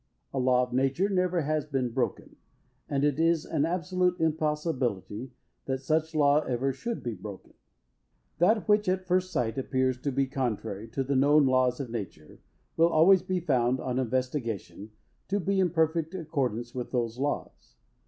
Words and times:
A 0.33 0.39
law 0.39 0.63
of 0.63 0.73
nature 0.73 1.09
never 1.09 1.41
has 1.41 1.67
been 1.67 1.91
broken. 1.91 2.37
And 2.89 3.03
it 3.03 3.19
is 3.19 3.45
an 3.45 3.65
absolute 3.67 4.19
impossibility 4.19 5.29
that 5.65 5.83
such 5.83 6.15
law 6.15 6.39
ever 6.39 6.73
should 6.73 7.03
be 7.03 7.13
broken. 7.13 7.53
That 8.39 8.67
which, 8.67 8.89
at 8.89 9.05
first 9.05 9.31
sight, 9.31 9.59
appears 9.59 10.01
to 10.01 10.11
be 10.11 10.25
contrary 10.25 10.87
to 10.87 11.03
the 11.03 11.15
known 11.15 11.45
laws 11.45 11.79
of 11.79 11.91
nature, 11.91 12.39
will 12.75 12.89
always 12.89 13.21
be 13.21 13.41
found, 13.41 13.79
on 13.79 13.99
investigation, 13.99 14.89
to 15.27 15.39
be 15.39 15.59
in 15.59 15.69
perfect 15.69 16.15
accordance 16.15 16.73
with 16.73 16.89
those 16.89 17.19
laws. 17.19 17.75